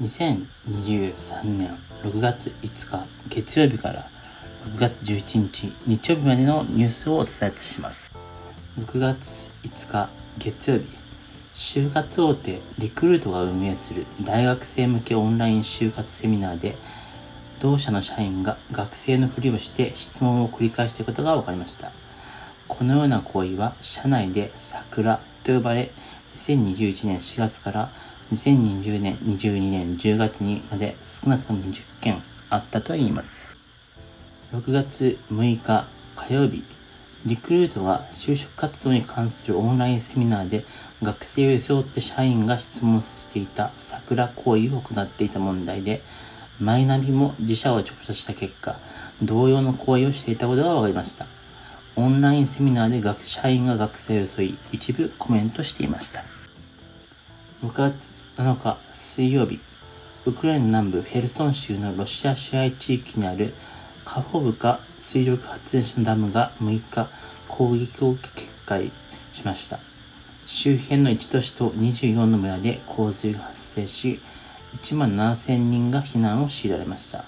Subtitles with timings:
[0.00, 4.10] 2023年6月5日月曜日から
[4.66, 8.12] 6月11日日曜日までのニュースをお伝えします。
[8.76, 10.86] 6月5日月曜日、
[11.52, 16.76] 就活大手リクルートが運営する大学生向けオンライン就活セミナーで、
[17.60, 21.92] 同社の社員が学生のふりをして質問を繰り返していることが分かりました。
[22.66, 25.92] このような行為は社内で桜と呼ばれ、
[26.34, 27.92] 2021年4月から
[28.32, 33.56] 2020年、22年10月にまで少なくとも20件あったといいます。
[34.52, 36.64] 6月6日火曜日、
[37.26, 40.64] リクルートが就職活動に関するオンラインセミナーで
[41.02, 46.02] 学生を装って社員が質問していた桜行為を行っていた問題で、
[46.58, 48.78] マイナビも自社を調査した結果、
[49.22, 51.26] 同様の行為をしていたことが分かりました。
[51.96, 56.33] オンラインセミナーで学社員が学生を装い、一部コメントしていました。
[57.64, 59.58] 6月7日水曜日、
[60.26, 63.54] ウクライナ南部ヘルソン州のロシア支配地域にある
[64.04, 67.08] カホブカ水力発電所のダムが6日
[67.48, 68.90] 攻撃を決壊
[69.32, 69.80] しました。
[70.44, 74.20] 周辺の1都市と24の村で洪水が発生し、
[74.82, 77.24] 1万7000人が避難を強いられました。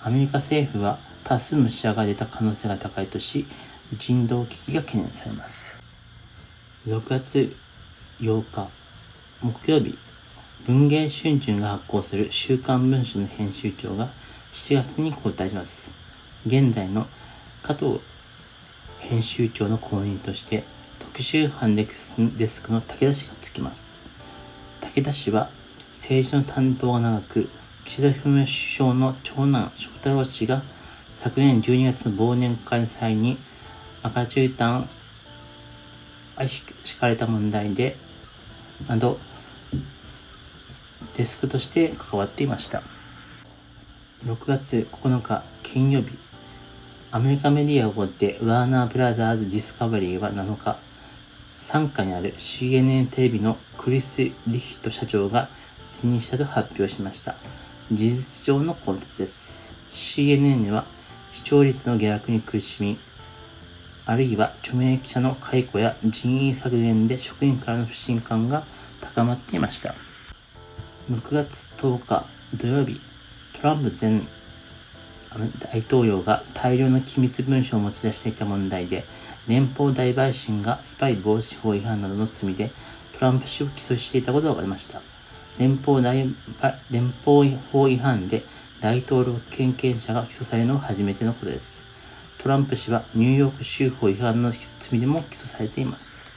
[0.00, 3.44] アメリカ政府は多数の死者が出た可能性が高いとし、
[3.98, 5.78] 人道危機が懸念されます。
[6.86, 7.54] 6月
[8.20, 8.85] 8日
[9.42, 9.98] 木曜日、
[10.64, 14.08] 文藝春秋が発行する週刊文春の編集長が
[14.52, 15.94] 7月に交代します。
[16.46, 17.06] 現在の
[17.62, 18.00] 加藤
[18.98, 20.64] 編集長の後任として
[20.98, 22.16] 特集班デス
[22.62, 24.00] クの武田氏がつきます。
[24.80, 25.50] 武田氏は
[25.90, 27.50] 政治の担当が長く、
[27.84, 30.62] 岸田文雄首相の長男翔太郎氏が
[31.12, 33.36] 昨年12月の忘年会の際に
[34.02, 34.86] 赤絨毯
[36.38, 37.98] 敷かれた問題で
[38.88, 39.18] など
[41.14, 42.82] デスクとして関わっていました。
[44.24, 46.10] 6月9日金曜日、
[47.10, 50.78] アメリカメディアを追ってワーナーブラザーズディスカバリーは7日、
[51.56, 55.48] 傘下にある CNN テレビのクリス・リヒト社長が
[56.00, 57.36] 辞任したと発表しました。
[57.90, 59.78] 事実上の更迭です。
[59.90, 60.84] CNN は
[61.32, 62.98] 視聴率の下落に苦しみ、
[64.08, 68.64] あるいは著名記者の解雇や人員削減で職員からの不信感が
[69.00, 69.96] 高まっていました。
[71.10, 73.00] 6月10日土曜日、
[73.60, 74.22] トランプ前
[75.58, 79.04] 大統領が大量の機密文書を持ち出していた問題で、
[79.48, 82.70] 連邦大陪審がスパイ防止法違反などの罪で
[83.12, 85.02] トランプ氏を起訴していたことが分かりました。
[85.58, 86.16] 連邦大
[86.90, 88.44] 連邦法違反で
[88.80, 91.95] 大統領権限者が起訴されるのは初めてのことです。
[92.46, 96.32] トランプ氏はニューヨーク州法違反の罪でも起訴されています。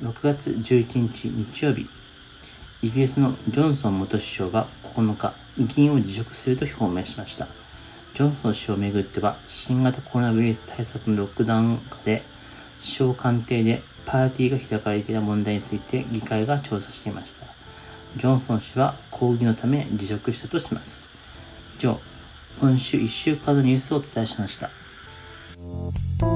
[0.00, 1.88] 6月11日日曜日、
[2.80, 7.48] イギリスのジョンソン元首相が9日、議員を辞職すると表明しました。
[8.14, 12.22] ジョンソン首相をめぐっては、新型コロナウイルス対策のロックダウン下で、
[12.78, 17.48] 首相官邸でパーティーが開かれていた問題について議会が調査していました。
[18.16, 21.10] ジョンソン氏は抗議のため辞職したとします。
[21.74, 21.98] 以上、
[22.60, 24.70] 今週1週間のニュースをお伝えしました。
[26.18, 26.35] Bye.